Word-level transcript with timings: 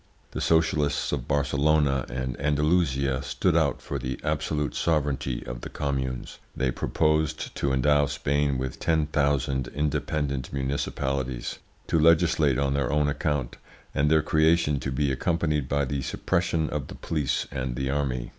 The 0.31 0.41
socialists 0.41 1.11
of 1.11 1.27
Barcelona 1.27 2.07
and 2.09 2.35
Andalusia 2.41 3.21
stood 3.21 3.55
out 3.55 3.83
for 3.83 3.99
the 3.99 4.19
absolute 4.23 4.73
sovereignty 4.73 5.45
of 5.45 5.61
the 5.61 5.69
communes; 5.69 6.39
they 6.55 6.71
proposed 6.71 7.53
to 7.57 7.71
endow 7.71 8.07
Spain 8.07 8.57
with 8.57 8.79
ten 8.79 9.05
thousand 9.05 9.67
independent 9.67 10.51
municipalities, 10.51 11.59
to 11.85 11.99
legislate 11.99 12.57
on 12.57 12.73
their 12.73 12.91
own 12.91 13.07
account, 13.07 13.57
and 13.93 14.09
their 14.09 14.23
creation 14.23 14.79
to 14.79 14.91
be 14.91 15.11
accompanied 15.11 15.69
by 15.69 15.85
the 15.85 16.01
suppression 16.01 16.67
of 16.71 16.87
the 16.87 16.95
police 16.95 17.45
and 17.51 17.75
the 17.75 17.91
army. 17.91 18.29